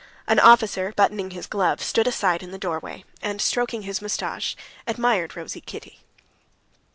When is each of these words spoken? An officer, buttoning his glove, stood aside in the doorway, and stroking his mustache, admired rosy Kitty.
An 0.25 0.39
officer, 0.39 0.91
buttoning 0.95 1.29
his 1.29 1.45
glove, 1.45 1.79
stood 1.79 2.07
aside 2.07 2.41
in 2.41 2.49
the 2.49 2.57
doorway, 2.57 3.03
and 3.21 3.39
stroking 3.39 3.83
his 3.83 4.01
mustache, 4.01 4.55
admired 4.87 5.35
rosy 5.37 5.61
Kitty. 5.61 5.99